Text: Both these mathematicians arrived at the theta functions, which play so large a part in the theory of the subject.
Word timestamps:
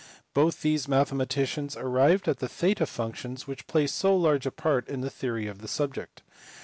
Both 0.33 0.63
these 0.63 0.87
mathematicians 0.87 1.77
arrived 1.77 2.27
at 2.27 2.39
the 2.39 2.49
theta 2.49 2.87
functions, 2.87 3.45
which 3.45 3.67
play 3.67 3.85
so 3.85 4.15
large 4.17 4.47
a 4.47 4.51
part 4.51 4.89
in 4.89 5.01
the 5.01 5.11
theory 5.11 5.45
of 5.45 5.59
the 5.59 5.67
subject. 5.67 6.23